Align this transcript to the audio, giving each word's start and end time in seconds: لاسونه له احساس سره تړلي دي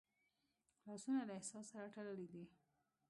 لاسونه 0.85 1.21
له 1.27 1.33
احساس 1.39 1.65
سره 1.73 1.87
تړلي 1.95 2.27
دي 2.33 2.43